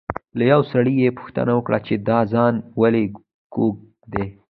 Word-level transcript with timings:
له 0.37 0.43
یوه 0.51 0.63
سړي 0.73 0.93
یې 1.03 1.15
پوښتنه 1.19 1.51
وکړه 1.55 1.79
چې 1.87 1.93
دا 2.07 2.19
ځای 2.33 2.53
ولې 2.81 3.03
کوږ 3.53 3.75
دی. 4.13 4.25